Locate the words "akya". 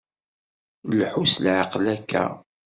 1.95-2.23